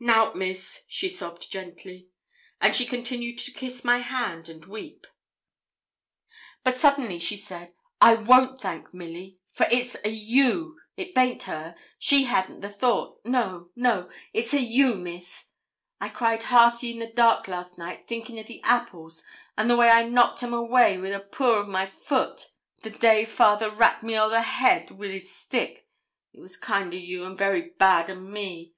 [0.00, 2.08] 'Nout, Miss,' she sobbed gently;
[2.58, 5.06] and she continued to kiss my hand and weep.
[6.62, 11.74] But suddenly she said, 'I won't thank Milly, for it's a' you; it baint her,
[11.98, 15.48] she hadn't the thought no, no, it's a' you, Miss.
[16.00, 19.22] I cried hearty in the dark last night, thinkin' o' the apples,
[19.54, 20.66] and the way I knocked them awa'
[20.98, 22.46] wi' a pur o' my foot,
[22.82, 25.86] the day father rapped me ower the head wi' his stick;
[26.32, 28.72] it was kind o' you and very bad o' me.